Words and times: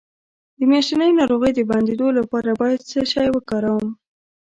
د 0.57 0.59
میاشتنۍ 0.71 1.11
ناروغۍ 1.19 1.51
د 1.55 1.59
بندیدو 1.69 2.07
لپاره 2.19 2.49
باید 2.61 2.79
څه 2.89 2.99
شی 3.11 3.27
وکاروم؟ 3.35 3.87